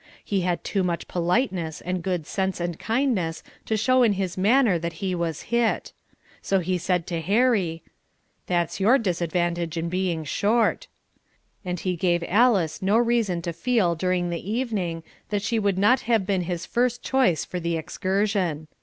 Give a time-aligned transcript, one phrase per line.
[0.25, 4.79] He had too much politeness and good sense and kindness to show in his manner
[4.79, 5.93] that he was hit.
[6.41, 7.83] So he said to Harry,
[8.47, 10.87] "That's your disadvantage in being short."
[11.63, 15.99] And he gave Alice no reason to feel during the evening that she would not
[16.09, 18.67] have been his first choice for the excursion.